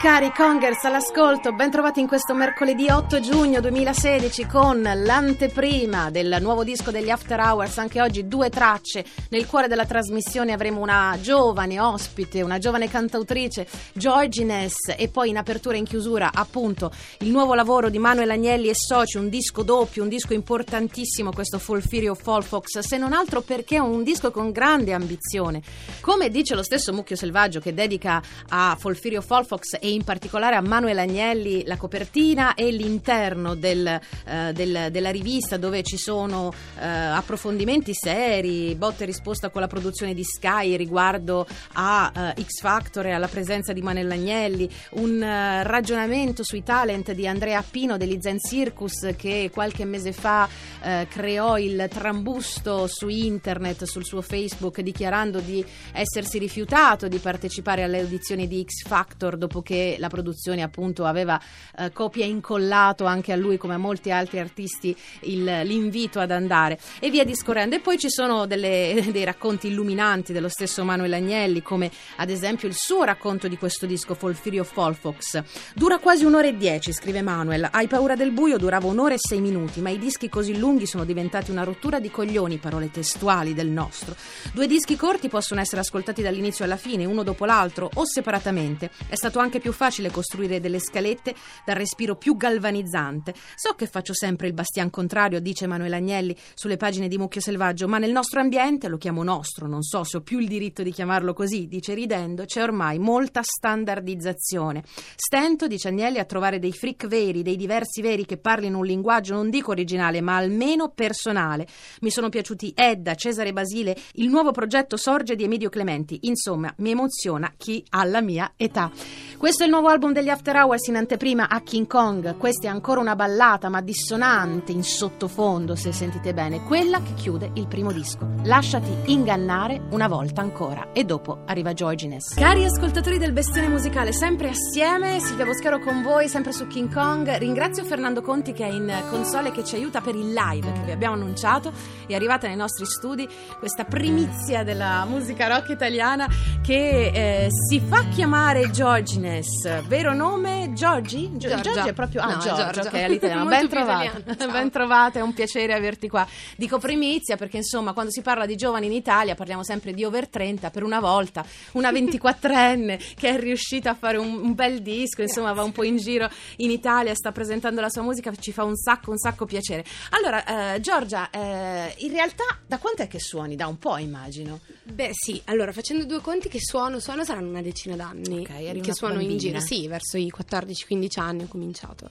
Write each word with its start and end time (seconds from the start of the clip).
Cari 0.00 0.30
Congers 0.32 0.84
all'ascolto, 0.84 1.52
bentrovati 1.52 1.98
in 1.98 2.06
questo 2.06 2.32
mercoledì 2.32 2.88
8 2.88 3.18
giugno 3.18 3.60
2016 3.60 4.46
con 4.46 4.80
l'anteprima 4.80 6.08
del 6.10 6.36
nuovo 6.40 6.62
disco 6.62 6.92
degli 6.92 7.10
After 7.10 7.40
Hours, 7.40 7.78
anche 7.78 8.00
oggi 8.00 8.28
due 8.28 8.48
tracce. 8.48 9.04
Nel 9.30 9.46
cuore 9.46 9.66
della 9.66 9.86
trasmissione 9.86 10.52
avremo 10.52 10.80
una 10.80 11.18
giovane 11.20 11.80
ospite, 11.80 12.42
una 12.42 12.58
giovane 12.58 12.88
cantautrice, 12.88 13.66
Georgines, 13.92 14.94
e 14.96 15.08
poi 15.08 15.30
in 15.30 15.36
apertura 15.36 15.74
e 15.74 15.78
in 15.78 15.84
chiusura 15.84 16.30
appunto 16.32 16.92
il 17.20 17.30
nuovo 17.30 17.54
lavoro 17.54 17.88
di 17.88 17.98
Manuel 17.98 18.30
Agnelli 18.30 18.68
e 18.68 18.74
Soci, 18.76 19.16
un 19.16 19.28
disco 19.28 19.64
doppio, 19.64 20.04
un 20.04 20.08
disco 20.08 20.32
importantissimo 20.32 21.32
questo 21.32 21.58
Folfirio 21.58 22.14
Folfox, 22.14 22.78
se 22.78 22.98
non 22.98 23.12
altro 23.12 23.40
perché 23.40 23.76
è 23.76 23.80
un 23.80 24.04
disco 24.04 24.30
con 24.30 24.52
grande 24.52 24.92
ambizione. 24.92 25.60
Come 26.00 26.30
dice 26.30 26.54
lo 26.54 26.62
stesso 26.62 26.92
Mucchio 26.92 27.16
Selvaggio 27.16 27.58
che 27.58 27.74
dedica 27.74 28.22
a 28.50 28.76
Folfirio 28.78 29.22
Folfox 29.22 29.76
e 29.80 29.86
in 29.92 30.04
particolare 30.04 30.56
a 30.56 30.60
Manuel 30.60 30.98
Agnelli 30.98 31.64
la 31.64 31.76
copertina 31.76 32.54
e 32.54 32.70
l'interno 32.70 33.54
del, 33.54 33.86
eh, 33.86 34.52
del, 34.52 34.88
della 34.90 35.10
rivista 35.10 35.56
dove 35.56 35.82
ci 35.82 35.96
sono 35.96 36.52
eh, 36.78 36.86
approfondimenti 36.86 37.92
seri, 37.94 38.74
botte 38.74 39.04
e 39.04 39.06
risposta 39.06 39.50
con 39.50 39.60
la 39.60 39.66
produzione 39.66 40.14
di 40.14 40.24
Sky 40.24 40.76
riguardo 40.76 41.46
a 41.74 42.34
eh, 42.36 42.42
X 42.42 42.60
Factor 42.60 43.06
e 43.06 43.12
alla 43.12 43.28
presenza 43.28 43.72
di 43.72 43.82
Manuel 43.82 44.10
Agnelli, 44.10 44.68
un 44.92 45.22
eh, 45.22 45.62
ragionamento 45.62 46.42
sui 46.44 46.62
talent 46.62 47.12
di 47.12 47.26
Andrea 47.26 47.62
Pino 47.68 47.96
degli 47.96 48.18
Zen 48.20 48.38
Circus 48.38 49.14
che 49.16 49.50
qualche 49.52 49.84
mese 49.84 50.12
fa 50.12 50.48
eh, 50.82 51.06
creò 51.08 51.58
il 51.58 51.86
trambusto 51.90 52.86
su 52.86 53.08
internet, 53.08 53.84
sul 53.84 54.04
suo 54.04 54.22
Facebook, 54.22 54.80
dichiarando 54.80 55.40
di 55.40 55.64
essersi 55.92 56.38
rifiutato 56.38 57.08
di 57.08 57.18
partecipare 57.18 57.82
alle 57.82 58.00
audizioni 58.00 58.46
di 58.46 58.64
X 58.64 58.86
Factor 58.86 59.36
dopo 59.36 59.62
che 59.62 59.77
la 59.98 60.08
produzione 60.08 60.62
appunto 60.62 61.04
aveva 61.04 61.40
eh, 61.78 61.92
copia 61.92 62.24
incollato 62.24 63.04
anche 63.04 63.32
a 63.32 63.36
lui 63.36 63.56
come 63.56 63.74
a 63.74 63.78
molti 63.78 64.10
altri 64.10 64.38
artisti 64.38 64.96
il, 65.22 65.44
l'invito 65.44 66.20
ad 66.20 66.30
andare. 66.30 66.78
E 67.00 67.10
via 67.10 67.24
discorrendo. 67.24 67.76
E 67.76 67.80
poi 67.80 67.98
ci 67.98 68.10
sono 68.10 68.46
delle, 68.46 69.06
dei 69.12 69.24
racconti 69.24 69.68
illuminanti 69.68 70.32
dello 70.32 70.48
stesso 70.48 70.84
Manuel 70.84 71.12
Agnelli 71.12 71.62
come 71.62 71.90
ad 72.16 72.30
esempio 72.30 72.68
il 72.68 72.74
suo 72.74 73.04
racconto 73.04 73.48
di 73.48 73.56
questo 73.56 73.86
disco 73.86 74.14
Folfirio 74.14 74.64
Folfox 74.64 75.42
dura 75.74 75.98
quasi 75.98 76.24
un'ora 76.24 76.48
e 76.48 76.56
dieci 76.56 76.92
scrive 76.92 77.22
Manuel. 77.22 77.68
Hai 77.70 77.86
paura 77.86 78.14
del 78.14 78.30
buio? 78.30 78.58
Durava 78.58 78.86
un'ora 78.86 79.14
e 79.14 79.18
sei 79.18 79.40
minuti 79.40 79.80
ma 79.80 79.90
i 79.90 79.98
dischi 79.98 80.28
così 80.28 80.58
lunghi 80.58 80.86
sono 80.86 81.04
diventati 81.04 81.50
una 81.50 81.64
rottura 81.64 82.00
di 82.00 82.10
coglioni 82.10 82.58
parole 82.58 82.90
testuali 82.90 83.54
del 83.54 83.68
nostro. 83.68 84.14
Due 84.52 84.66
dischi 84.66 84.96
corti 84.96 85.28
possono 85.28 85.60
essere 85.60 85.80
ascoltati 85.80 86.22
dall'inizio 86.22 86.64
alla 86.64 86.76
fine 86.76 87.04
uno 87.04 87.22
dopo 87.22 87.44
l'altro 87.44 87.90
o 87.94 88.04
separatamente. 88.04 88.90
È 89.06 89.14
stato 89.14 89.38
anche 89.38 89.60
più 89.60 89.67
facile 89.72 90.10
costruire 90.10 90.60
delle 90.60 90.78
scalette 90.78 91.34
dal 91.64 91.76
respiro 91.76 92.16
più 92.16 92.36
galvanizzante. 92.36 93.34
So 93.54 93.74
che 93.74 93.86
faccio 93.86 94.14
sempre 94.14 94.46
il 94.46 94.52
bastian 94.52 94.90
contrario, 94.90 95.40
dice 95.40 95.64
Emanuele 95.64 95.96
Agnelli 95.96 96.36
sulle 96.54 96.76
pagine 96.76 97.08
di 97.08 97.18
Mucchio 97.18 97.40
Selvaggio, 97.40 97.88
ma 97.88 97.98
nel 97.98 98.12
nostro 98.12 98.40
ambiente, 98.40 98.88
lo 98.88 98.98
chiamo 98.98 99.22
nostro, 99.22 99.66
non 99.66 99.82
so 99.82 100.04
se 100.04 100.18
ho 100.18 100.20
più 100.20 100.38
il 100.38 100.48
diritto 100.48 100.82
di 100.82 100.92
chiamarlo 100.92 101.32
così, 101.32 101.68
dice 101.68 101.94
ridendo, 101.94 102.44
c'è 102.44 102.62
ormai 102.62 102.98
molta 102.98 103.42
standardizzazione. 103.42 104.82
Stento, 105.16 105.66
dice 105.66 105.88
Agnelli, 105.88 106.18
a 106.18 106.24
trovare 106.24 106.58
dei 106.58 106.72
freak 106.72 107.06
veri, 107.06 107.42
dei 107.42 107.56
diversi 107.56 108.00
veri 108.00 108.26
che 108.26 108.38
parlino 108.38 108.78
un 108.78 108.86
linguaggio 108.86 109.34
non 109.34 109.50
dico 109.50 109.70
originale, 109.70 110.20
ma 110.20 110.36
almeno 110.36 110.90
personale. 110.90 111.66
Mi 112.00 112.10
sono 112.10 112.28
piaciuti 112.28 112.72
Edda, 112.74 113.14
Cesare 113.14 113.52
Basile, 113.52 113.96
il 114.14 114.28
nuovo 114.28 114.50
progetto 114.52 114.96
sorge 114.96 115.36
di 115.36 115.44
Emilio 115.44 115.68
Clementi. 115.68 116.18
Insomma, 116.22 116.72
mi 116.78 116.90
emoziona 116.90 117.52
chi 117.56 117.84
ha 117.90 118.04
la 118.04 118.20
mia 118.20 118.52
età. 118.56 118.90
Questo 119.36 119.57
è 119.62 119.66
il 119.66 119.70
nuovo 119.72 119.88
album 119.88 120.12
degli 120.12 120.28
After 120.28 120.54
Hours 120.54 120.86
in 120.88 120.96
anteprima 120.96 121.48
a 121.48 121.60
King 121.62 121.86
Kong. 121.86 122.36
Questa 122.36 122.68
è 122.68 122.70
ancora 122.70 123.00
una 123.00 123.16
ballata, 123.16 123.68
ma 123.68 123.80
dissonante 123.80 124.72
in 124.72 124.84
sottofondo, 124.84 125.74
se 125.74 125.90
sentite 125.90 126.34
bene, 126.34 126.62
quella 126.64 127.00
che 127.00 127.14
chiude 127.14 127.50
il 127.54 127.66
primo 127.66 127.90
disco. 127.90 128.28
Lasciati 128.44 128.90
ingannare 129.06 129.86
una 129.90 130.06
volta 130.06 130.42
ancora. 130.42 130.90
E 130.92 131.04
dopo 131.04 131.42
arriva 131.46 131.72
Georgines. 131.72 132.34
Cari 132.34 132.64
ascoltatori 132.64 133.18
del 133.18 133.32
Bestione 133.32 133.68
Musicale, 133.68 134.12
sempre 134.12 134.50
assieme, 134.50 135.18
Silvia 135.18 135.46
Boschero 135.46 135.78
con 135.80 136.02
voi, 136.02 136.28
sempre 136.28 136.52
su 136.52 136.66
King 136.66 136.92
Kong. 136.92 137.36
Ringrazio 137.38 137.84
Fernando 137.84 138.22
Conti 138.22 138.52
che 138.52 138.64
è 138.64 138.70
in 138.70 138.92
console 139.10 139.50
che 139.50 139.64
ci 139.64 139.74
aiuta 139.74 140.00
per 140.00 140.14
il 140.14 140.32
live 140.32 140.70
che 140.72 140.82
vi 140.84 140.92
abbiamo 140.92 141.14
annunciato. 141.14 141.72
È 142.06 142.14
arrivata 142.14 142.46
nei 142.46 142.56
nostri 142.56 142.86
studi 142.86 143.28
questa 143.58 143.84
primizia 143.84 144.62
della 144.62 145.04
musica 145.08 145.48
rock 145.48 145.70
italiana 145.70 146.28
che 146.62 147.10
eh, 147.12 147.48
si 147.50 147.80
fa 147.80 148.04
chiamare 148.08 148.70
Georgines, 148.70 149.47
vero 149.86 150.14
nome? 150.14 150.72
Giorgi? 150.74 151.30
Giorgia. 151.36 151.60
Giorgi 151.60 151.88
è 151.88 151.92
proprio 151.92 152.20
ah, 152.22 152.34
No, 152.34 152.38
Giorgio, 152.38 152.80
Giorgia. 152.80 152.88
ok, 152.88 152.94
all'italiano. 152.94 153.48
Ben 153.48 153.68
trovata. 153.68 154.46
Ben 154.46 154.70
trovata, 154.70 155.18
è 155.18 155.22
un 155.22 155.32
piacere 155.32 155.72
averti 155.72 156.08
qua. 156.08 156.26
Dico 156.56 156.78
primizia 156.78 157.36
perché 157.36 157.58
insomma, 157.58 157.92
quando 157.92 158.10
si 158.10 158.20
parla 158.20 158.46
di 158.46 158.56
giovani 158.56 158.86
in 158.86 158.92
Italia 158.92 159.34
parliamo 159.34 159.64
sempre 159.64 159.92
di 159.92 160.04
over 160.04 160.28
30, 160.28 160.70
per 160.70 160.82
una 160.82 161.00
volta 161.00 161.44
una 161.72 161.90
24enne 161.90 163.14
che 163.16 163.28
è 163.30 163.38
riuscita 163.38 163.90
a 163.90 163.94
fare 163.94 164.18
un, 164.18 164.34
un 164.34 164.54
bel 164.54 164.82
disco, 164.82 165.22
insomma, 165.22 165.52
va 165.52 165.62
un 165.62 165.72
po' 165.72 165.84
in 165.84 165.96
giro 165.96 166.28
in 166.56 166.70
Italia, 166.70 167.14
sta 167.14 167.32
presentando 167.32 167.80
la 167.80 167.88
sua 167.88 168.02
musica, 168.02 168.32
ci 168.34 168.52
fa 168.52 168.64
un 168.64 168.76
sacco 168.76 169.10
un 169.10 169.18
sacco 169.18 169.46
piacere. 169.46 169.84
Allora, 170.10 170.74
eh, 170.74 170.80
Giorgia, 170.80 171.30
eh, 171.30 171.94
in 171.98 172.12
realtà 172.12 172.44
da 172.66 172.78
quant'è 172.78 173.08
che 173.08 173.18
suoni? 173.18 173.56
Da 173.56 173.66
un 173.66 173.78
po', 173.78 173.96
immagino. 173.96 174.60
Beh, 174.84 175.10
sì, 175.12 175.40
allora 175.46 175.72
facendo 175.72 176.04
due 176.04 176.20
conti 176.20 176.48
che 176.48 176.60
suono, 176.60 176.98
suono 176.98 177.24
saranno 177.24 177.48
una 177.48 177.62
decina 177.62 177.96
d'anni. 177.96 178.40
Ok, 178.40 178.50
eri 178.50 178.80
che 178.80 178.94
suono 178.94 179.14
bambina. 179.14 179.37
In 179.46 179.52
giro, 179.52 179.60
sì, 179.60 179.88
verso 179.88 180.16
i 180.16 180.32
14-15 180.36 181.20
anni 181.20 181.42
ho 181.44 181.48
cominciato. 181.48 182.10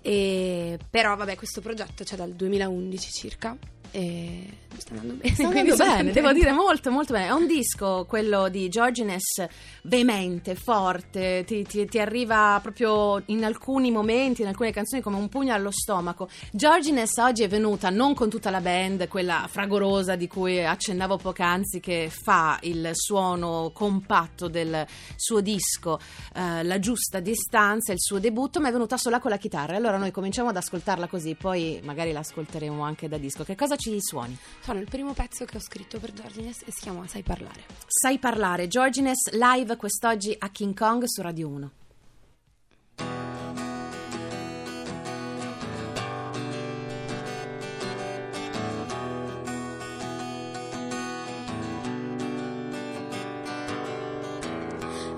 E, 0.00 0.78
però, 0.90 1.14
vabbè, 1.16 1.36
questo 1.36 1.60
progetto 1.60 2.04
c'è 2.04 2.16
dal 2.16 2.32
2011 2.32 3.10
circa. 3.10 3.56
E 3.94 4.46
sta 4.78 4.94
andando 4.94 5.14
bene. 5.14 5.34
Sta 5.34 5.46
andando 5.46 5.76
bene, 5.76 6.12
devo 6.12 6.32
dire 6.32 6.52
molto 6.52 6.90
molto 6.90 7.12
bene. 7.12 7.26
È 7.26 7.30
un 7.30 7.46
disco, 7.46 8.06
quello 8.08 8.48
di 8.48 8.68
Georgines, 8.68 9.46
veemente, 9.82 10.54
forte, 10.54 11.44
ti, 11.46 11.62
ti- 11.64 11.86
ti 11.86 11.98
arriva 11.98 12.58
proprio 12.62 13.22
in 13.26 13.44
alcuni 13.44 13.90
momenti, 13.90 14.40
in 14.40 14.48
alcune 14.48 14.72
canzoni 14.72 15.02
come 15.02 15.16
un 15.16 15.28
pugno 15.28 15.52
allo 15.52 15.70
stomaco. 15.70 16.28
Georgines 16.50 17.16
oggi 17.18 17.42
è 17.42 17.48
venuta 17.48 17.90
non 17.90 18.14
con 18.14 18.30
tutta 18.30 18.48
la 18.50 18.60
band, 18.60 19.08
quella 19.08 19.46
fragorosa 19.48 20.16
di 20.16 20.26
cui 20.26 20.64
accennavo 20.64 21.18
poc'anzi, 21.18 21.78
che 21.78 22.10
fa 22.10 22.58
il 22.62 22.90
suono 22.94 23.70
compatto 23.74 24.48
del 24.48 24.86
suo 25.16 25.40
disco, 25.40 26.00
eh, 26.34 26.62
La 26.62 26.78
giusta 26.78 27.20
distanza, 27.20 27.92
il 27.92 28.00
suo 28.00 28.18
debutto, 28.18 28.58
ma 28.58 28.68
è 28.68 28.72
venuta 28.72 28.96
sola 28.96 29.20
con 29.20 29.30
la 29.30 29.36
chitarra. 29.36 29.76
Allora 29.76 29.98
noi 29.98 30.10
cominciamo 30.10 30.48
ad 30.48 30.56
ascoltarla 30.56 31.06
così, 31.08 31.34
poi 31.34 31.80
magari 31.84 32.12
l'ascolteremo 32.12 32.82
anche 32.82 33.06
da 33.08 33.18
disco. 33.18 33.44
Che 33.44 33.54
cosa 33.54 33.76
ci 33.82 34.00
suoni? 34.00 34.38
Sono 34.60 34.78
il 34.78 34.86
primo 34.88 35.12
pezzo 35.12 35.44
che 35.44 35.56
ho 35.56 35.60
scritto 35.60 35.98
per 35.98 36.12
Georgines 36.12 36.62
e 36.62 36.70
si 36.70 36.82
chiama 36.82 37.04
Sai 37.08 37.22
parlare. 37.22 37.64
Sai 37.88 38.18
parlare, 38.18 38.68
Georgines 38.68 39.32
live 39.32 39.76
quest'oggi 39.76 40.36
a 40.38 40.48
King 40.50 40.76
Kong 40.76 41.02
su 41.04 41.20
Radio 41.20 41.48
1. 41.48 41.70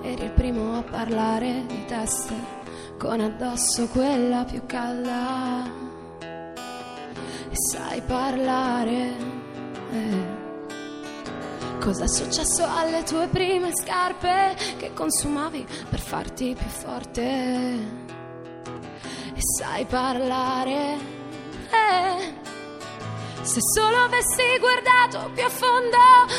Eri 0.03 0.25
il 0.25 0.31
primo 0.31 0.79
a 0.79 0.83
parlare 0.83 1.67
di 1.67 1.85
teste 1.85 2.35
con 2.99 3.21
addosso 3.21 3.89
quella 3.89 4.45
più 4.45 4.65
calda. 4.65 5.94
Sai 7.57 8.01
parlare. 8.03 9.17
eh. 9.93 10.43
Cosa 11.81 12.05
è 12.05 12.09
successo 12.09 12.65
alle 12.67 13.03
tue 13.05 13.29
prime 13.29 13.71
scarpe 13.75 14.57
che 14.79 14.93
consumavi 14.95 15.67
per 15.89 16.01
farti 16.01 16.55
più 16.59 16.67
forte? 16.69 17.23
E 19.35 19.41
sai 19.59 19.85
parlare. 19.85 20.99
eh. 21.71 22.43
Se 23.43 23.61
solo 23.61 24.05
avessi 24.05 24.59
guardato 24.59 25.31
più 25.35 25.45
a 25.45 25.51
fondo, 25.51 25.97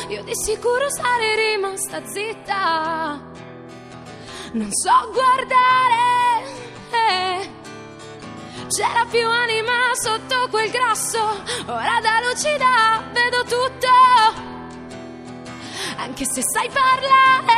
io 0.10 0.24
di 0.24 0.36
sicuro 0.36 0.90
sarei 0.90 1.56
rimasta 1.56 2.02
zitta. 2.08 3.22
Non 4.54 4.72
so 4.72 5.12
guardare. 5.14 6.15
C'era 8.75 9.06
più 9.10 9.25
anima 9.25 9.72
sotto 9.94 10.50
quel 10.50 10.69
grasso. 10.69 11.18
Ora 11.66 12.01
da 12.01 12.19
lucida 12.27 13.01
vedo 13.13 13.44
tutto, 13.44 13.88
anche 15.95 16.25
se 16.25 16.42
sai 16.44 16.69
parlare. 16.69 17.54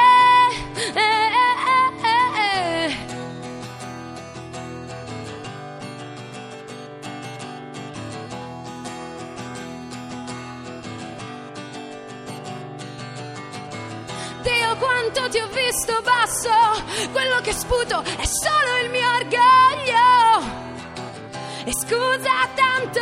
Eh, 0.93 1.01
eh, 1.01 1.75
eh. 2.43 2.97
Dio 14.43 14.75
quanto 14.77 15.29
ti 15.29 15.39
ho 15.39 15.47
visto 15.47 15.99
basso, 16.03 17.09
quello 17.11 17.41
che 17.41 17.53
sputo 17.53 18.03
è 18.03 18.25
solo 18.25 18.77
il 18.83 18.91
mio 18.91 19.09
orgoglio. 19.15 20.06
E 21.67 21.73
scusa 21.73 22.47
tanto 22.55 23.01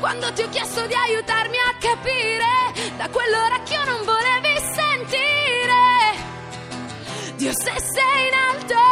quando 0.00 0.30
ti 0.34 0.42
ho 0.42 0.48
chiesto 0.50 0.86
di 0.86 0.92
aiutarmi 0.92 1.56
a 1.56 1.74
capire, 1.80 2.74
da 2.98 3.08
quell'ora 3.08 3.62
che 3.62 3.72
io 3.72 3.84
non 3.86 4.04
volevi 4.04 4.60
sentire. 4.74 6.16
Dio 7.36 7.52
se 7.52 7.72
sei 7.80 8.28
in 8.28 8.34
alto, 8.50 8.84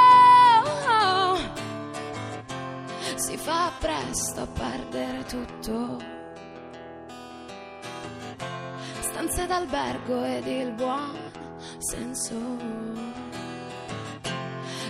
si 3.16 3.36
fa 3.36 3.70
presto 3.78 4.40
a 4.40 4.46
perdere 4.46 5.24
tutto. 5.24 6.14
stanze 9.00 9.46
d'albergo 9.46 10.24
ed 10.24 10.46
il 10.46 10.72
buon 10.72 11.30
senso. 11.78 13.15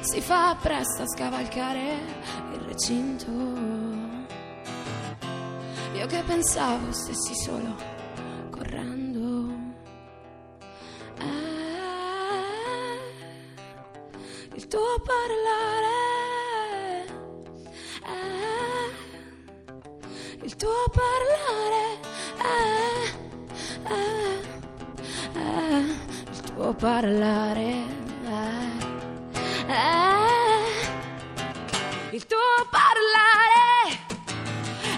Si 0.06 0.20
fa 0.20 0.56
presto 0.60 1.02
a 1.02 1.06
scavalcare 1.08 1.98
il 2.52 2.60
recinto. 2.60 3.26
Io 5.94 6.06
che 6.06 6.22
pensavo 6.24 6.92
stessi 6.92 7.34
solo 7.34 7.74
correndo. 8.50 9.52
Eh, 11.18 11.24
il 14.54 14.68
tuo 14.68 15.02
parlare. 15.04 15.94
eh, 18.06 18.90
il 20.44 20.54
tuo 20.54 20.88
parlare. 20.92 22.00
eh, 22.44 23.10
eh, 23.92 24.40
eh, 25.34 25.80
il 26.30 26.40
tuo 26.40 26.72
parlare. 26.74 28.05
Il 32.16 32.26
tuo 32.26 32.66
parlare. 32.70 34.04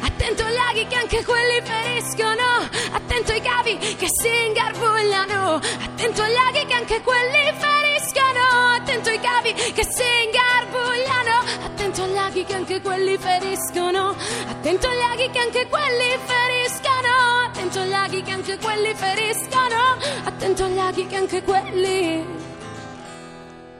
Attento 0.02 0.44
agli 0.44 0.56
aghi 0.56 0.86
che 0.86 0.94
anche 0.94 1.24
quelli 1.24 1.60
feriscono. 1.64 2.68
Attento 2.92 3.32
ai 3.32 3.40
cavi 3.40 3.76
che 3.76 4.06
si 4.08 4.28
ingarbugliano. 4.46 5.56
Attento 5.56 6.22
agli 6.22 6.36
aghi 6.36 6.64
che 6.66 6.74
anche 6.74 7.00
quelli 7.02 7.42
feriscono. 7.58 8.44
Attento 8.76 9.08
ai 9.08 9.18
cavi 9.18 9.52
che 9.52 9.84
si 9.84 10.04
ingarbugliano. 10.26 11.34
Attento 11.64 12.02
agli 12.04 12.16
aghi 12.16 12.44
che 12.44 12.54
anche 12.54 12.80
quelli 12.80 13.18
feriscono. 13.18 14.14
Attento 14.48 14.86
agli 14.86 15.00
aghi 15.00 15.30
che 15.30 15.38
anche 15.40 15.66
quelli 15.66 16.18
feriscono. 16.24 17.14
Attento 17.46 17.80
agli 17.80 17.94
aghi 17.94 18.22
che 18.22 18.30
anche 18.30 18.58
quelli 18.58 18.94
feriscono. 18.94 19.96
Attento 20.22 20.64
agli 20.64 20.78
aghi 20.78 21.06
che 21.08 21.16
anche 21.16 21.42
quelli. 21.42 22.48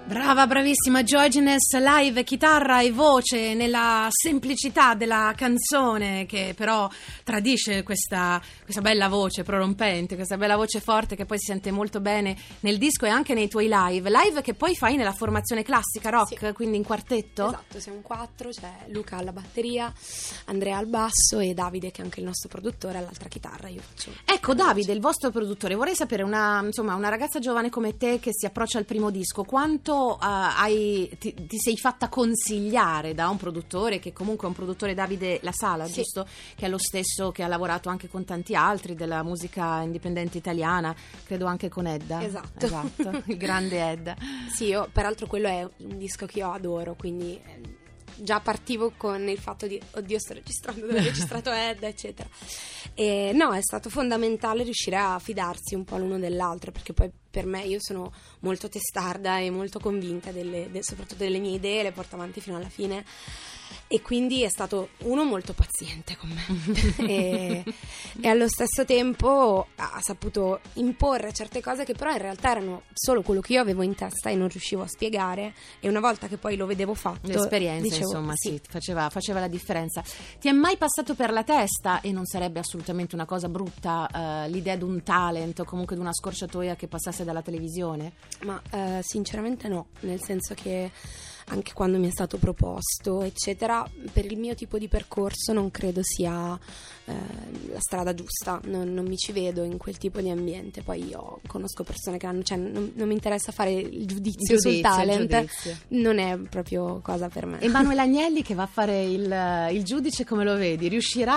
Brava, 0.09 0.47
bravissima 0.47 1.03
Diogenes, 1.03 1.77
live, 1.77 2.25
chitarra 2.25 2.81
e 2.81 2.91
voce 2.93 3.53
nella 3.53 4.09
semplicità 4.11 4.95
della 4.95 5.35
canzone 5.37 6.25
che 6.25 6.55
però 6.57 6.89
tradisce 7.23 7.83
questa, 7.83 8.41
questa 8.63 8.81
bella 8.81 9.09
voce 9.09 9.43
prorompente, 9.43 10.15
questa 10.15 10.39
bella 10.39 10.57
voce 10.57 10.81
forte 10.81 11.15
che 11.15 11.27
poi 11.27 11.39
si 11.39 11.45
sente 11.51 11.71
molto 11.71 12.01
bene 12.01 12.35
nel 12.61 12.79
disco 12.79 13.05
e 13.05 13.11
anche 13.11 13.35
nei 13.35 13.49
tuoi 13.49 13.69
live. 13.71 14.09
Live 14.09 14.41
che 14.41 14.55
poi 14.55 14.75
fai 14.75 14.97
nella 14.97 15.13
formazione 15.13 15.63
classica 15.63 16.09
rock, 16.09 16.39
Sì. 16.39 16.53
quindi 16.55 16.79
in 16.79 16.85
quartetto. 16.85 17.49
Esatto, 17.49 17.79
siamo 17.79 18.01
quattro, 18.01 18.49
c'è 18.49 18.87
Luca 18.89 19.19
alla 19.19 19.33
batteria, 19.33 19.93
Andrea 20.47 20.79
al 20.79 20.87
basso 20.87 21.39
e 21.39 21.53
Davide 21.53 21.91
che 21.91 22.01
è 22.01 22.05
anche 22.05 22.21
il 22.21 22.27
nostro 22.27 22.49
produttore 22.49 22.97
all'altra 22.97 23.29
chitarra. 23.29 23.69
Io 23.69 23.83
faccio 23.83 24.11
Ecco 24.25 24.55
Davide, 24.55 24.91
il 24.93 25.01
vostro 25.01 25.31
produttore, 25.31 25.75
vorrei 25.75 25.95
sapere 25.95 26.23
una, 26.23 26.63
insomma, 26.65 26.95
una 26.95 27.11
ragazza 27.11 27.39
giovane 27.41 27.69
come 27.69 27.99
te 27.99 28.19
che 28.21 28.31
si 28.33 28.47
approccia 28.47 28.79
al 28.79 28.87
primo 28.87 29.11
disco, 29.11 29.45
quanto 29.45 29.97
eh, 30.15 30.17
hai- 30.21 31.17
ti, 31.19 31.35
ti 31.47 31.59
sei 31.59 31.77
fatta 31.77 32.09
consigliare 32.09 33.15
da 33.15 33.29
un 33.29 33.37
produttore 33.37 33.99
che 33.99 34.13
comunque 34.13 34.47
è 34.47 34.51
un 34.51 34.55
produttore 34.57 34.95
Davide 34.95 35.41
La 35.43 35.53
Sala, 35.53 35.87
Sì. 35.87 35.95
giusto? 35.95 36.27
Che 36.55 36.67
è 36.67 36.69
lo 36.69 36.79
stesso 36.79 37.31
che 37.33 37.43
ha 37.43 37.49
lavorato 37.49 37.89
anche 37.89 38.09
con 38.09 38.25
tanti 38.25 38.55
altri 38.55 38.95
della 38.95 39.23
musica 39.23 39.81
indipendente 39.83 40.39
italiana, 40.39 40.95
credo 41.25 41.47
anche 41.47 41.69
con 41.69 41.87
Edda. 41.87 42.23
Esatto. 42.23 42.65
Esatto, 42.67 43.23
il 43.27 43.37
grande 43.37 43.91
Edda. 43.91 44.17
Sì, 44.55 44.67
io, 44.67 44.89
peraltro 44.93 45.27
quello 45.27 45.49
è 45.49 45.69
un 45.79 45.99
disco 45.99 46.27
che 46.27 46.39
io 46.39 46.51
adoro, 46.53 46.95
quindi 46.97 47.35
eh, 47.45 47.61
già 48.21 48.41
partivo 48.41 48.93
con 48.97 49.29
il 49.29 49.39
fatto 49.39 49.67
di 49.67 49.81
oddio 49.93 50.19
sto 50.19 50.35
registrando 50.35 50.87
dove 50.87 50.99
ho 50.99 51.03
registrato 51.05 51.51
Ed, 51.53 51.83
eccetera. 51.83 52.29
E 52.95 53.33
no, 53.35 53.53
è 53.53 53.63
stato 53.63 53.91
fondamentale 53.91 54.63
riuscire 54.65 54.97
a 54.97 55.19
fidarsi 55.19 55.75
un 55.75 55.85
po' 55.85 55.97
l'uno 55.99 56.19
dell'altro, 56.19 56.73
perché 56.73 56.93
poi 56.93 57.11
per 57.31 57.47
me 57.47 57.63
io 57.63 57.79
sono 57.81 58.13
molto 58.41 58.69
testarda 58.69 59.39
e 59.39 59.51
molto 59.51 59.79
convinta 59.79 60.33
delle- 60.33 60.71
de- 60.71 60.83
soprattutto 60.83 61.23
delle 61.23 61.39
mie 61.39 61.55
idee, 61.57 61.83
le 61.83 61.93
porto 61.93 62.17
avanti 62.17 62.41
fino 62.41 62.57
alla 62.57 62.69
fine. 62.69 63.05
E 63.91 64.03
quindi 64.03 64.43
è 64.43 64.49
stato 64.49 64.91
uno 65.05 65.25
molto 65.25 65.55
paziente 65.55 66.17
con 66.17 66.29
me 66.29 66.75
e, 67.09 67.65
e 68.21 68.29
allo 68.29 68.47
stesso 68.47 68.85
tempo 68.85 69.69
ha 69.77 70.01
saputo 70.03 70.61
imporre 70.75 71.33
certe 71.33 71.63
cose 71.63 71.85
che 71.85 71.95
però 71.95 72.11
in 72.13 72.19
realtà 72.19 72.51
erano 72.51 72.83
solo 72.93 73.23
quello 73.23 73.41
che 73.41 73.55
io 73.55 73.63
avevo 73.63 73.83
in 73.83 73.95
testa 73.95 74.29
e 74.29 74.35
non 74.35 74.49
riuscivo 74.49 74.83
a 74.83 74.87
spiegare 74.87 75.55
e 75.81 75.89
una 75.89 76.01
volta 76.01 76.29
che 76.29 76.37
poi 76.37 76.57
lo 76.57 76.67
vedevo 76.67 76.93
fatto 76.93 77.29
L'esperienza, 77.29 77.83
dicevo, 77.83 78.11
insomma, 78.11 78.33
sì, 78.37 78.61
faceva, 78.69 79.09
faceva 79.09 79.41
la 79.41 79.49
differenza. 79.49 80.03
Ti 80.39 80.49
è 80.49 80.53
mai 80.53 80.77
passato 80.77 81.15
per 81.15 81.33
la 81.33 81.43
testa, 81.43 82.01
e 82.01 82.13
non 82.13 82.27
sarebbe 82.27 82.61
assolutamente 82.61 83.15
una 83.15 83.25
cosa 83.25 83.49
brutta, 83.49 84.45
eh, 84.45 84.51
l'idea 84.51 84.77
di 84.77 84.85
un 84.85 85.03
talent 85.03 85.59
o 85.61 85.65
comunque 85.65 85.95
di 85.97 86.03
una 86.03 86.13
scorciatoia 86.13 86.77
che 86.77 86.89
passasse 86.89 87.25
dalla 87.25 87.43
televisione? 87.43 88.13
Ma 88.43 88.61
eh, 88.71 89.01
sinceramente 89.03 89.69
no, 89.69 89.89
nel 90.01 90.23
senso 90.23 90.55
che 90.55 90.91
anche 91.51 91.73
quando 91.73 91.99
mi 91.99 92.09
è 92.09 92.11
stato 92.11 92.37
proposto, 92.37 93.23
eccetera, 93.23 93.89
per 94.13 94.25
il 94.25 94.39
mio 94.39 94.55
tipo 94.55 94.79
di 94.79 94.89
percorso 94.89 95.53
non 95.53 95.71
credo 95.71 96.01
sia 96.03 96.59
eh, 97.07 97.13
la 97.73 97.81
strada 97.81 98.15
giusta, 98.15 98.61
non, 98.65 98.93
non 98.93 99.07
mi 99.07 99.17
ci 99.17 99.33
vedo 99.33 99.63
in 99.65 99.79
quel 99.79 99.97
tipo 99.97 100.21
di 100.21 100.29
ambiente. 100.31 100.83
Poi 100.83 101.09
io 101.09 101.41
conosco 101.47 101.85
persone 101.85 102.19
che 102.19 102.27
hanno, 102.27 102.43
cioè 102.43 102.59
non, 102.59 102.93
non 102.95 103.09
mi 103.09 103.15
interessa 103.15 103.51
fare 103.53 103.73
il 103.73 104.07
giudizio, 104.07 104.59
sul 104.61 104.73
Giudizio, 104.73 104.91
talent, 104.91 105.31
giudizio. 105.31 105.77
non 105.89 106.19
è 106.19 106.37
proprio 106.37 107.01
cosa 107.03 107.29
per 107.29 107.47
me. 107.47 107.61
Emanuele 107.61 108.01
Agnelli 108.09 108.43
che 108.43 108.55
va 108.55 108.65
a 108.65 108.67
fare 108.71 109.05
il, 109.05 109.69
il 109.73 109.85
giudice, 109.85 110.25
come 110.27 110.45
lo 110.45 110.55
vedi? 110.57 110.89
Riuscirà 110.89 111.35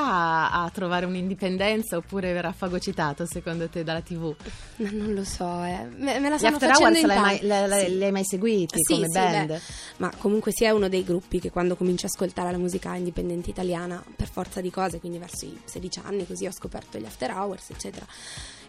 a, 0.51 0.63
a 0.63 0.69
trovare 0.71 1.05
un'indipendenza 1.05 1.95
oppure 1.97 2.33
verrà 2.33 2.51
fagocitato 2.51 3.25
secondo 3.25 3.69
te 3.69 3.83
dalla 3.83 4.01
TV? 4.01 4.35
No, 4.77 4.89
non 4.91 5.13
lo 5.13 5.23
so, 5.23 5.63
eh. 5.63 5.87
me, 5.97 6.19
me 6.19 6.29
la 6.29 6.35
After 6.35 6.69
facendo 6.69 6.97
in 6.99 7.07
l'hai 7.07 7.17
mai, 7.17 7.39
tanti. 7.39 7.47
le- 7.47 7.85
Sì. 7.85 7.97
li 7.97 8.03
hai 8.03 8.11
mai 8.11 8.25
seguiti 8.25 8.75
Sì, 8.81 8.93
come 8.93 9.05
sì, 9.07 9.13
band? 9.19 9.47
beh, 9.47 9.61
ma 10.01 10.11
comunque 10.17 10.51
sia 10.51 10.73
uno 10.73 10.89
dei 10.89 11.03
gruppi 11.03 11.39
che 11.39 11.51
quando 11.51 11.75
cominci 11.75 12.05
a 12.05 12.07
ascoltare 12.11 12.49
la 12.51 12.57
musica 12.57 12.95
indipendente 12.95 13.51
italiana 13.51 14.03
per 14.15 14.27
forza 14.27 14.59
di 14.59 14.71
cose, 14.71 14.99
quindi 14.99 15.19
verso 15.19 15.45
i 15.45 15.55
16 15.63 15.99
anni 16.03 16.25
così 16.25 16.47
ho 16.47 16.51
scoperto 16.51 16.97
gli 16.97 17.05
After 17.05 17.29
Hours, 17.29 17.69
eccetera. 17.69 18.03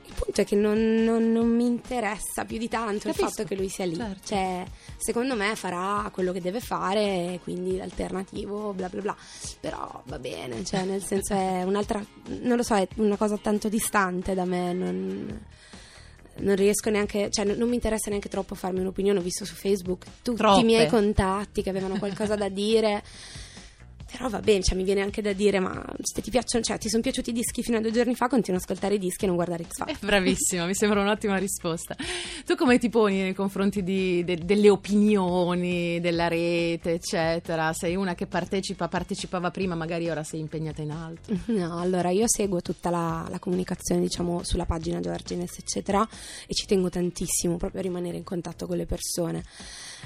Il 0.05 0.12
punto 0.15 0.43
è 0.43 0.45
che 0.45 0.57
non, 0.57 0.77
non- 1.05 1.33
non 1.33 1.49
mi 1.49 1.65
interessa 1.65 2.45
più 2.45 2.59
di 2.59 2.69
tanto 2.69 3.09
il 3.09 3.15
Capisco, 3.15 3.29
fatto 3.29 3.45
che 3.45 3.55
lui 3.55 3.71
sia 3.71 3.87
lì. 3.87 3.97
certo. 3.97 4.27
Cioè, 4.27 4.65
secondo 4.99 5.35
me 5.35 5.57
farà 5.57 6.07
quello 6.12 6.33
che 6.33 6.43
deve 6.43 6.61
fare, 6.61 7.41
quindi 7.43 7.79
l'alternativo, 7.79 8.75
bla 8.75 8.91
bla 8.91 9.01
bla. 9.01 9.17
Però 9.59 10.03
va 10.05 10.19
bene, 10.19 10.62
cioè, 10.67 10.85
nel 10.85 11.03
senso 11.03 11.33
è 11.33 11.62
un'altra, 11.62 12.05
non 12.43 12.59
lo 12.59 12.62
so, 12.62 12.75
è 12.75 12.87
una 12.97 13.17
cosa 13.17 13.39
tanto 13.39 13.71
distante 13.71 14.35
da 14.35 14.45
me, 14.45 14.73
non 14.75 15.41
non 16.39 16.57
riesco 16.57 16.91
neanche, 16.91 17.31
cioè 17.31 17.45
non, 17.45 17.57
non 17.57 17.69
mi 17.69 17.75
interessa 17.75 18.09
neanche 18.11 18.29
troppo 18.29 18.55
farmi 18.55 18.81
un'opinione. 18.81 19.19
Ho 19.19 19.23
visto 19.23 19.45
su 19.45 19.55
Facebook 19.55 20.05
tutti 20.23 20.39
Troppe. 20.39 20.61
i 20.61 20.65
miei 20.65 20.89
contatti 20.89 21.62
che 21.62 21.71
avevano 21.71 21.99
qualcosa 21.99 22.35
da 22.35 22.49
dire. 22.49 23.03
Però 24.23 24.35
va 24.37 24.41
bene, 24.41 24.62
cioè, 24.62 24.76
mi 24.76 24.85
viene 24.85 25.00
anche 25.00 25.21
da 25.21 25.33
dire, 25.33 25.59
ma 25.59 25.85
se 26.00 26.23
ti 26.23 26.31
piacciono, 26.31 26.62
cioè 26.62 26.79
ti 26.79 26.88
sono 26.88 27.02
piaciuti 27.02 27.31
i 27.31 27.33
dischi 27.33 27.61
fino 27.64 27.79
a 27.79 27.81
due 27.81 27.91
giorni 27.91 28.14
fa, 28.14 28.29
continua 28.29 28.61
a 28.61 28.62
ascoltare 28.62 28.95
i 28.95 28.99
dischi 28.99 29.25
e 29.25 29.26
non 29.26 29.35
guardare 29.35 29.64
X 29.64 29.79
Factor. 29.79 29.97
Eh, 29.97 30.07
bravissima, 30.07 30.64
mi 30.64 30.76
sembra 30.76 31.00
un'ottima 31.02 31.38
risposta. 31.38 31.97
Tu 32.47 32.55
come 32.55 32.79
ti 32.79 32.88
poni 32.88 33.21
nei 33.21 33.35
confronti 33.35 33.83
di- 33.83 34.23
de- 34.23 34.37
delle 34.45 34.71
opinioni, 34.71 35.99
della 36.00 36.29
rete, 36.29 36.93
eccetera? 36.93 37.73
Sei 37.73 37.97
una 37.97 38.14
che 38.14 38.26
partecipa, 38.26 38.87
partecipava 38.87 39.50
prima, 39.50 39.75
magari 39.75 40.09
ora 40.09 40.23
sei 40.23 40.38
impegnata 40.38 40.83
in 40.83 40.93
altro. 40.93 41.35
No, 41.62 41.81
allora 41.81 42.11
io 42.11 42.25
seguo 42.29 42.61
tutta 42.62 42.91
la, 42.91 43.26
la 43.29 43.38
comunicazione, 43.41 44.00
diciamo, 44.00 44.43
sulla 44.45 44.67
pagina 44.67 45.00
Georgines, 45.00 45.59
eccetera, 45.59 46.07
e 46.47 46.55
ci 46.55 46.67
tengo 46.67 46.88
tantissimo 46.91 47.57
proprio 47.57 47.81
a 47.81 47.83
rimanere 47.83 48.17
in 48.17 48.25
contatto 48.25 48.67
con 48.69 48.76
le 48.76 48.87
persone. 48.87 49.43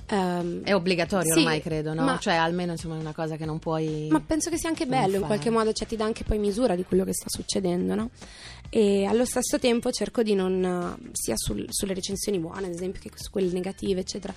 Ehm, 0.08 0.62
È 0.62 0.75
obbligatorio 0.75 1.32
sì, 1.32 1.38
ormai, 1.40 1.60
credo, 1.60 1.92
no? 1.94 2.02
ma- 2.04 2.18
Cioè, 2.18 2.34
almeno 2.34 2.72
insomma 2.72 2.96
è 2.96 3.00
una 3.00 3.12
cosa 3.12 3.36
che 3.36 3.44
non 3.44 3.58
puoi. 3.58 4.08
Ma 4.10 4.20
penso 4.20 4.50
che 4.50 4.58
sia 4.58 4.68
anche 4.68 4.86
bello 4.86 5.06
in 5.14 5.20
fare. 5.20 5.26
qualche 5.26 5.50
modo, 5.50 5.72
cioè 5.72 5.86
ti 5.88 5.96
dà 5.96 6.04
anche 6.04 6.22
poi 6.25 6.38
misura 6.38 6.75
di 6.76 6.84
quello 6.84 7.04
che 7.04 7.12
sta 7.12 7.26
succedendo, 7.28 7.94
no? 7.94 8.10
E 8.70 9.04
allo 9.04 9.25
stesso 9.25 9.58
tempo 9.58 9.90
cerco 9.90 10.22
di 10.22 10.34
non, 10.34 11.10
sia 11.12 11.34
sul- 11.36 11.66
sulle 11.70 11.94
recensioni 11.94 12.38
buone, 12.38 12.66
ad 12.66 12.72
esempio, 12.72 13.00
che 13.00 13.10
su 13.14 13.30
quelle 13.30 13.50
negative, 13.52 14.00
eccetera. 14.00 14.34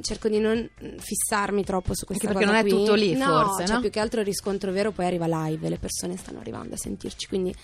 Cerco 0.00 0.28
di 0.28 0.38
non 0.38 0.66
fissarmi 0.96 1.64
troppo 1.64 1.94
su 1.94 2.06
questa 2.06 2.28
Anche 2.28 2.38
perché 2.38 2.50
non 2.50 2.64
è 2.64 2.66
qui. 2.66 2.70
tutto 2.70 2.94
lì, 2.94 3.12
no, 3.14 3.24
forse, 3.26 3.66
cioè 3.66 3.74
no? 3.74 3.80
più 3.82 3.90
che 3.90 4.00
altro 4.00 4.20
il 4.20 4.26
riscontro 4.26 4.70
vero 4.72 4.90
poi 4.90 5.04
arriva 5.04 5.26
live 5.26 5.68
le 5.68 5.76
persone 5.76 6.16
stanno 6.16 6.38
arrivando 6.38 6.74
a 6.74 6.78
sentirci, 6.78 7.26
quindi 7.26 7.54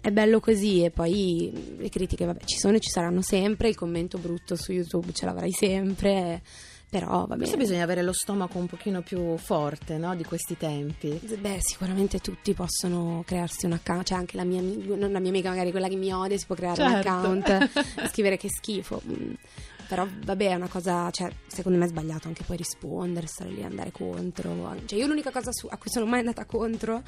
è 0.00 0.10
bello 0.12 0.38
così 0.38 0.84
e 0.84 0.90
poi 0.90 1.74
le 1.78 1.88
critiche, 1.88 2.24
vabbè, 2.24 2.44
ci 2.44 2.58
sono 2.58 2.76
e 2.76 2.80
ci 2.80 2.90
saranno 2.90 3.20
sempre, 3.22 3.68
il 3.68 3.74
commento 3.74 4.18
brutto 4.18 4.54
su 4.54 4.70
YouTube 4.70 5.12
ce 5.12 5.24
l'avrai 5.24 5.50
sempre, 5.50 6.42
però 6.92 7.20
va 7.20 7.24
bene. 7.36 7.38
Questo 7.38 7.56
bisogna 7.56 7.82
avere 7.84 8.02
lo 8.02 8.12
stomaco 8.12 8.58
un 8.58 8.66
pochino 8.66 9.00
più 9.00 9.38
forte, 9.38 9.96
no? 9.96 10.14
Di 10.14 10.24
questi 10.24 10.58
tempi. 10.58 11.18
Beh, 11.40 11.56
sicuramente 11.62 12.18
tutti 12.18 12.52
possono 12.52 13.22
crearsi 13.24 13.64
un 13.64 13.72
account, 13.72 14.04
cioè 14.08 14.18
anche 14.18 14.36
la 14.36 14.44
mia, 14.44 14.60
non 14.60 15.10
la 15.10 15.18
mia 15.18 15.30
amica, 15.30 15.48
magari 15.48 15.70
quella 15.70 15.88
che 15.88 15.96
mi 15.96 16.12
odia, 16.12 16.36
si 16.36 16.44
può 16.44 16.54
creare 16.54 16.82
un 16.82 16.90
Certo. 16.90 17.08
account 17.08 17.48
e 17.48 18.08
scrivere 18.12 18.36
che 18.36 18.48
schifo. 18.50 19.00
Però 19.92 20.08
vabbè, 20.24 20.48
è 20.48 20.54
una 20.54 20.68
cosa, 20.68 21.10
cioè, 21.10 21.30
secondo 21.46 21.76
me 21.76 21.84
è 21.84 21.88
sbagliato 21.88 22.26
anche 22.26 22.44
poi 22.44 22.56
rispondere, 22.56 23.26
stare 23.26 23.50
lì, 23.50 23.62
andare 23.62 23.90
contro. 23.92 24.74
Cioè, 24.86 24.98
io 24.98 25.06
l'unica 25.06 25.30
cosa 25.30 25.52
su- 25.52 25.66
a 25.70 25.76
cui 25.76 25.90
sono 25.90 26.06
mai 26.06 26.20
andata 26.20 26.46
contro 26.46 27.02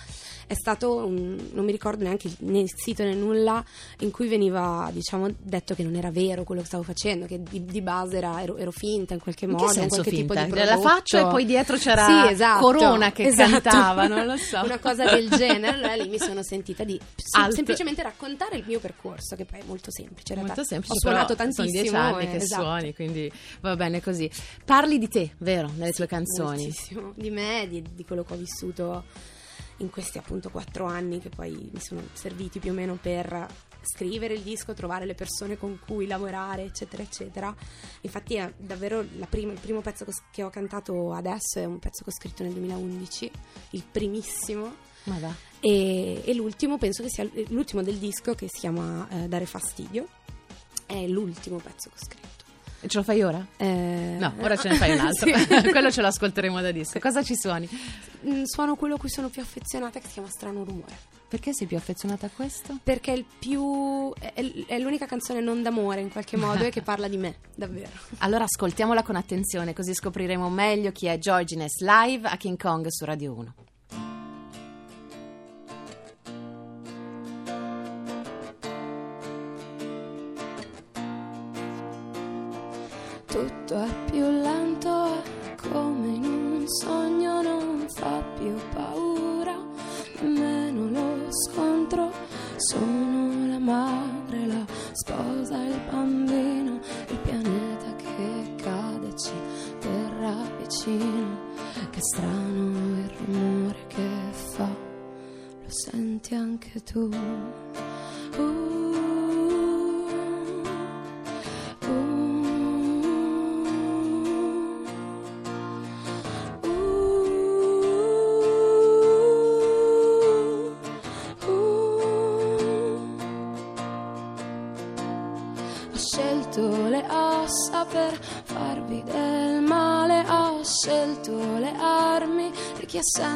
è 0.46 0.52
stato 0.52 1.06
un, 1.06 1.48
non 1.52 1.64
mi 1.64 1.72
ricordo 1.72 2.04
neanche 2.04 2.30
né 2.40 2.58
il 2.58 2.70
sito 2.76 3.02
né 3.02 3.14
nulla 3.14 3.64
in 4.00 4.10
cui 4.10 4.28
veniva, 4.28 4.90
diciamo, 4.92 5.28
detto 5.38 5.74
che 5.74 5.82
non 5.82 5.94
era 5.94 6.10
vero 6.10 6.44
quello 6.44 6.60
che 6.60 6.66
stavo 6.66 6.82
facendo, 6.82 7.24
che 7.24 7.42
di, 7.42 7.64
di 7.64 7.80
base 7.80 8.18
era, 8.18 8.42
ero, 8.42 8.58
ero 8.58 8.70
finta 8.70 9.14
in 9.14 9.20
qualche 9.20 9.46
In 9.46 9.52
modo, 9.52 9.64
in 9.64 9.70
senso 9.70 9.88
qualche 10.02 10.10
tipo 10.10 10.34
finta? 10.34 10.44
di 10.44 10.50
prodotto. 10.52 10.82
La 10.82 10.90
faccio 10.90 11.16
e 11.16 11.22
poi 11.30 11.46
dietro 11.46 11.76
c'era 11.78 12.04
Sì, 12.04 12.32
esatto, 12.34 12.60
Corona 12.60 13.12
che 13.12 13.22
esatto. 13.28 13.60
cantava, 13.62 14.06
non 14.08 14.26
lo 14.26 14.36
so. 14.36 14.60
Una 14.62 14.78
cosa 14.78 15.04
del 15.06 15.30
genere, 15.30 15.68
allora 15.74 15.94
lì 15.94 16.06
mi 16.10 16.18
sono 16.18 16.42
sentita 16.42 16.84
di 16.84 17.00
sem- 17.16 17.48
semplicemente 17.48 18.02
raccontare 18.02 18.58
il 18.58 18.64
mio 18.66 18.78
percorso, 18.78 19.36
che 19.36 19.46
poi 19.46 19.60
è 19.60 19.64
molto 19.64 19.90
semplice. 19.90 20.34
In 20.34 20.40
Molto 20.40 20.64
semplice, 20.64 20.92
ho 20.92 20.98
suonato 20.98 21.34
tantissimo. 21.34 21.66
Sono 21.66 21.80
dieci 21.82 21.94
anni 21.96 22.24
eh, 22.24 22.26
che 22.28 22.36
esatto. 22.44 22.62
Suoni, 22.74 22.94
quindi 22.94 23.30
va 23.60 23.76
bene 23.76 24.02
così. 24.02 24.30
Parli 24.64 24.98
di 24.98 25.08
te, 25.08 25.34
vero, 25.38 25.70
nelle 25.76 25.92
tue 25.92 26.06
canzoni. 26.06 26.64
Moltissimo. 26.64 27.12
Di 27.14 27.30
me, 27.30 27.66
di, 27.68 27.82
di 27.94 28.04
quello 28.04 28.24
che 28.24 28.32
ho 28.32 28.36
vissuto 28.36 29.04
in 29.78 29.90
questi 29.90 30.18
appunto 30.18 30.50
quattro 30.50 30.86
anni 30.86 31.18
che 31.18 31.30
poi 31.30 31.50
mi 31.72 31.80
sono 31.80 32.00
serviti 32.12 32.60
più 32.60 32.70
o 32.70 32.74
meno 32.74 32.96
per 33.00 33.46
scrivere 33.82 34.34
il 34.34 34.40
disco, 34.40 34.72
trovare 34.72 35.04
le 35.04 35.14
persone 35.14 35.58
con 35.58 35.78
cui 35.84 36.06
lavorare, 36.06 36.62
eccetera, 36.64 37.02
eccetera. 37.02 37.54
Infatti 38.02 38.36
è 38.36 38.52
davvero 38.56 39.04
la 39.18 39.26
prima- 39.26 39.52
il 39.52 39.58
primo 39.58 39.80
pezzo 39.80 40.06
che 40.30 40.42
ho- 40.42 40.50
cantato 40.50 41.12
adesso 41.12 41.58
è 41.58 41.64
un 41.64 41.78
pezzo 41.78 42.02
che 42.02 42.10
ho 42.10 42.12
scritto 42.12 42.42
nel 42.42 42.52
2011, 42.52 43.30
il 43.70 43.84
primissimo. 43.90 44.92
E, 45.60 46.22
e 46.24 46.34
l'ultimo 46.34 46.78
penso 46.78 47.02
che 47.02 47.10
sia 47.10 47.28
l'ultimo 47.48 47.82
del 47.82 47.96
disco 47.96 48.34
che 48.34 48.46
si 48.50 48.60
chiama 48.60 49.06
eh, 49.10 49.28
Dare 49.28 49.44
fastidio. 49.44 50.08
È 50.86 51.06
l'ultimo 51.06 51.56
pezzo 51.58 51.90
che 51.90 51.94
ho 51.94 52.04
scritto. 52.06 52.43
E 52.84 52.88
ce 52.88 52.98
lo 52.98 53.02
fai 53.02 53.22
ora? 53.22 53.44
Eh, 53.56 54.16
No, 54.18 54.34
ora 54.40 54.56
ce 54.56 54.68
ne 54.68 54.74
fai 54.74 54.92
un 54.92 55.00
altro. 55.06 55.30
Quello 55.72 55.90
ce 55.90 56.02
lo 56.02 56.08
ascolteremo 56.08 56.60
da 56.60 56.70
disco. 56.70 56.98
Cosa 56.98 57.22
ci 57.22 57.34
suoni? 57.34 57.66
Mm, 58.28 58.42
Suono 58.44 58.76
quello 58.76 58.96
a 58.96 58.98
cui 58.98 59.08
sono 59.08 59.28
più 59.30 59.40
affezionata 59.40 59.98
che 60.00 60.06
si 60.06 60.12
chiama 60.14 60.28
Strano 60.28 60.64
Rumore. 60.64 61.12
Perché 61.26 61.52
sei 61.54 61.66
più 61.66 61.76
affezionata 61.78 62.26
a 62.26 62.30
questo? 62.34 62.78
Perché 62.82 63.12
è 63.12 63.16
il 63.16 63.24
più. 63.38 64.12
È, 64.20 64.32
è 64.66 64.78
l'unica 64.78 65.06
canzone 65.06 65.40
non 65.40 65.62
d'amore 65.62 66.00
in 66.00 66.10
qualche 66.12 66.36
modo 66.36 66.62
e 66.64 66.70
che 66.70 66.82
parla 66.82 67.08
di 67.08 67.16
me, 67.16 67.36
davvero. 67.54 67.88
Allora 68.18 68.44
ascoltiamola 68.44 69.02
con 69.02 69.16
attenzione, 69.16 69.72
così 69.72 69.94
scopriremo 69.94 70.48
meglio 70.50 70.92
chi 70.92 71.06
è 71.06 71.18
Georgines 71.18 71.80
live 71.80 72.28
a 72.28 72.36
King 72.36 72.58
Kong 72.60 72.86
su 72.88 73.04
Radio 73.06 73.32
1. 73.32 73.54
Tutto 83.34 83.82
è 83.82 83.88
più 84.12 84.30
lento, 84.30 85.20
è 85.42 85.56
come 85.68 86.06
in 86.06 86.24
un 86.24 86.68
sogno, 86.68 87.42
non 87.42 87.84
fa 87.92 88.22
più 88.38 88.54
paura, 88.72 89.56
nemmeno 90.20 90.88
lo 90.88 91.32
scontro. 91.32 92.12
Sono 92.54 93.48
la 93.48 93.58
madre, 93.58 94.46
la 94.46 94.64
sposa, 94.92 95.64
il 95.64 95.80
bambino, 95.90 96.78
il 97.08 97.18
pianeta 97.24 97.96
che 97.96 98.54
cade 98.62 99.16
ci 99.16 99.32
terrà 99.80 100.36
vicino. 100.60 101.36
Che 101.90 102.00
strano 102.00 103.00
il 103.00 103.10
rumore 103.16 103.84
che 103.88 104.08
fa, 104.30 104.68
lo 104.68 105.68
senti 105.70 106.36
anche 106.36 106.80
tu. 106.84 107.10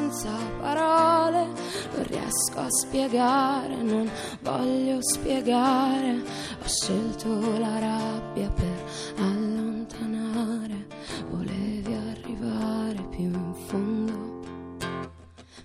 Senza 0.08 0.30
parole. 0.60 1.46
Non 1.92 2.04
riesco 2.06 2.58
a 2.58 2.70
spiegare, 2.70 3.76
non 3.82 4.10
voglio 4.40 4.98
spiegare. 5.02 6.22
Ho 6.62 6.68
scelto 6.68 7.58
la 7.58 7.78
rabbia 7.78 8.50
per 8.50 8.84
allontanare. 9.18 10.86
Volevi 11.30 11.94
arrivare 11.94 13.06
più 13.10 13.24
in 13.24 13.54
fondo. 13.66 14.36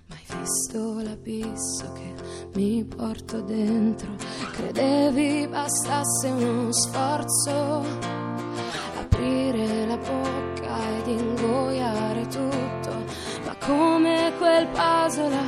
Mai 0.08 0.24
visto 0.38 1.00
l'abisso 1.00 1.92
che 1.94 2.14
mi 2.54 2.84
porto 2.84 3.40
dentro? 3.40 4.08
Credevi 4.52 5.48
bastasse 5.48 6.28
uno 6.28 6.70
sforzo, 6.72 7.84
aprire 8.98 9.86
la 9.86 9.96
bocca 9.96 10.78
ed 10.98 11.06
ingoiare 11.06 12.26
tutto, 12.26 13.04
ma 13.44 13.56
come 13.64 14.03
quel 14.54 14.68
puzzle 14.68 15.38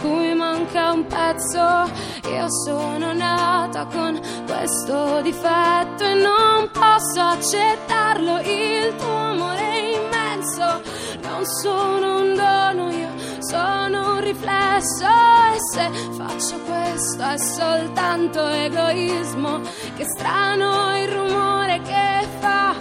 cui 0.00 0.34
manca 0.34 0.90
un 0.90 1.06
pezzo, 1.06 1.88
io 2.28 2.46
sono 2.64 3.12
nata 3.12 3.86
con 3.86 4.20
questo 4.44 5.20
difetto 5.22 6.02
e 6.02 6.14
non 6.14 6.68
posso 6.72 7.20
accettarlo, 7.20 8.40
il 8.40 8.96
tuo 8.96 9.14
amore 9.14 9.60
è 9.60 9.98
immenso, 9.98 10.82
non 11.22 11.44
sono 11.44 12.18
un 12.22 12.34
dono 12.34 12.90
io 12.90 13.14
sono 13.38 14.14
un 14.14 14.20
riflesso 14.20 15.06
e 15.06 15.58
se 15.72 15.90
faccio 16.16 16.58
questo 16.62 17.22
è 17.22 17.38
soltanto 17.38 18.44
egoismo. 18.48 19.60
Che 19.96 20.04
strano 20.04 20.98
il 20.98 21.08
rumore 21.08 21.80
che 21.82 22.26
fa 22.40 22.74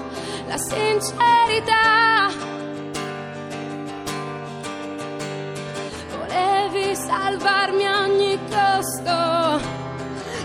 la 0.47 0.57
sincerità. 0.57 2.44
Salvarmi 7.05 7.85
a 7.85 8.01
ogni 8.01 8.39
costo. 8.49 9.73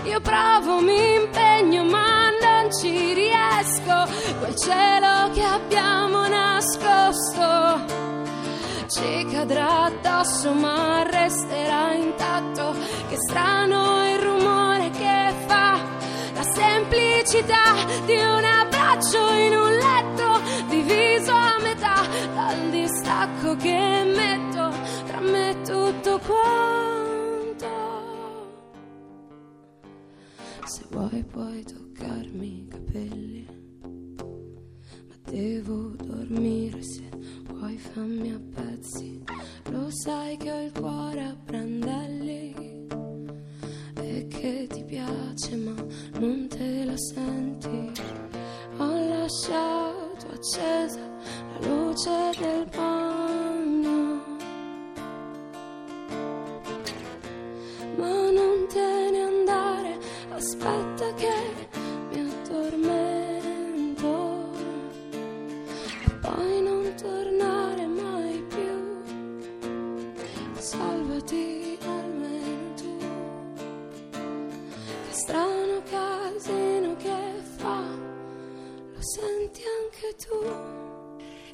Io 0.03 0.19
provo, 0.21 0.79
mi 0.79 1.15
impegno, 1.15 1.83
ma 1.85 2.29
non 2.41 2.71
ci 2.71 3.13
riesco. 3.13 4.07
Quel 4.39 4.55
cielo 4.55 5.29
che 5.33 5.43
abbiamo 5.43 6.27
nascosto 6.27 7.99
ci 8.87 9.25
cadrà 9.31 9.85
addosso 9.85 10.53
ma 10.53 11.03
resterà 11.03 11.93
intatto. 11.93 12.75
Che 13.09 13.17
strano 13.17 14.13
il 14.13 14.19
rumore 14.19 14.89
che 14.91 15.33
fa, 15.47 15.79
la 16.33 16.43
semplicità 16.43 17.73
di 18.05 18.15
un 18.15 18.43
abbraccio 18.43 19.31
in 19.33 19.55
un 19.55 19.73
letto 19.73 20.41
diviso 20.67 21.31
a 21.31 21.57
metà 21.61 22.01
dal 22.33 22.69
distacco 22.69 23.55
che 23.55 23.80
tutto 25.63 26.19
quanto. 26.19 27.67
Se 30.65 30.85
vuoi 30.89 31.23
puoi 31.23 31.63
toccarmi 31.63 32.59
i 32.59 32.67
capelli 32.67 33.47
ma 35.07 35.15
devo 35.25 35.93
dormire 35.97 36.81
se 36.81 37.09
vuoi 37.47 37.77
fammi 37.77 38.31
a 38.31 38.39
pezzi. 38.53 39.23
Lo 39.71 39.89
sai 39.89 40.37
che 40.37 40.51
ho 40.51 40.61
il 40.61 40.71
cuore 40.71 41.23
a 41.23 41.35
brandelli 41.35 42.87
e 43.95 44.27
che 44.27 44.67
ti 44.69 44.83
piace 44.83 45.55
ma 45.55 45.75
non 46.19 46.47
te 46.47 46.85
la 46.85 46.97
senti. 46.97 47.91
Ho 48.77 49.07
lasciato 49.07 50.27
accesa 50.31 50.99
la 50.99 51.67
luce 51.67 52.31
del 52.39 52.65
bagno. 52.73 52.90
Ma 57.97 58.31
non 58.31 58.67
te 58.67 59.09
ne 59.11 59.21
andare, 59.21 59.97
aspetta 60.33 60.90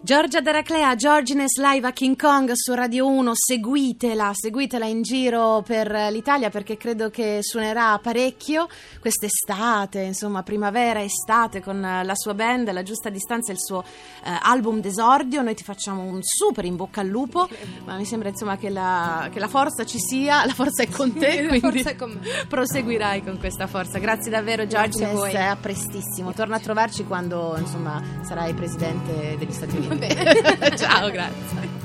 Giorgia 0.07 0.39
Daraclea, 0.39 0.95
Georgines 0.95 1.57
live 1.57 1.85
a 1.85 1.91
King 1.91 2.15
Kong 2.17 2.49
su 2.53 2.73
Radio 2.73 3.07
1, 3.07 3.31
seguitela, 3.35 4.31
seguitela 4.33 4.85
in 4.85 5.01
giro 5.01 5.61
per 5.67 5.91
l'Italia 6.11 6.49
perché 6.49 6.77
credo 6.77 7.09
che 7.09 7.39
suonerà 7.41 7.99
parecchio 8.01 8.69
quest'estate, 9.01 9.99
insomma 9.99 10.43
primavera, 10.43 11.01
estate 11.03 11.61
con 11.61 11.81
la 11.81 12.15
sua 12.15 12.33
band, 12.33 12.71
la 12.71 12.83
giusta 12.83 13.09
distanza, 13.09 13.51
il 13.51 13.59
suo 13.59 13.83
eh, 13.83 14.29
album 14.43 14.79
d'esordio, 14.79 15.41
noi 15.41 15.55
ti 15.55 15.65
facciamo 15.65 16.03
un 16.03 16.19
super 16.21 16.63
in 16.63 16.77
bocca 16.77 17.01
al 17.01 17.07
lupo, 17.07 17.45
ma 17.83 17.97
mi 17.97 18.05
sembra 18.05 18.29
insomma 18.29 18.55
che 18.55 18.69
la, 18.69 19.27
che 19.29 19.39
la 19.39 19.49
forza 19.49 19.85
ci 19.85 19.99
sia, 19.99 20.45
la 20.45 20.53
forza 20.53 20.83
è 20.83 20.87
con 20.87 21.11
te, 21.15 21.41
La 21.41 21.47
quindi 21.49 21.59
forza 21.83 21.89
è 21.89 21.95
con 21.97 22.11
me. 22.11 22.45
proseguirai 22.47 23.25
con 23.25 23.37
questa 23.39 23.67
forza. 23.67 23.99
Grazie 23.99 24.31
davvero 24.31 24.65
Grazie 24.65 24.77
a 25.03 25.09
Georgines, 25.09 25.33
voi. 25.33 25.35
a 25.35 25.57
prestissimo, 25.59 26.31
torna 26.31 26.55
a 26.55 26.59
trovarci 26.59 27.03
quando 27.03 27.55
insomma 27.57 28.01
sarai 28.21 28.53
presidente 28.53 29.35
degli 29.37 29.51
Stati 29.51 29.75
Uniti. 29.75 29.95
Ciao, 30.77 31.09
grazie. 31.09 31.76